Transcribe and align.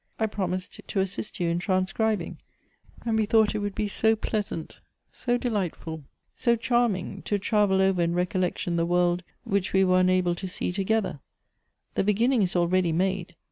I 0.17 0.25
promised 0.25 0.79
to 0.87 0.99
assist 0.99 1.39
you 1.39 1.49
in 1.49 1.59
transcribing; 1.59 2.39
and 3.05 3.19
we 3.19 3.27
thought 3.27 3.53
it 3.53 3.59
would 3.59 3.75
be 3.75 3.87
so 3.87 4.15
pleasant, 4.15 4.79
so 5.11 5.37
delightful, 5.37 6.05
so 6.33 6.55
charming, 6.55 7.21
to 7.25 7.37
tra\'el 7.37 7.79
over 7.83 8.01
in 8.01 8.15
rec 8.15 8.31
ollection 8.33 8.77
the 8.77 8.85
world 8.87 9.21
which 9.43 9.73
we 9.73 9.83
were 9.83 9.99
unable 9.99 10.33
to 10.33 10.47
see 10.47 10.71
together. 10.71 11.19
The 11.93 12.03
beginning 12.03 12.41
is 12.41 12.55
already 12.55 12.91
made. 12.91 13.35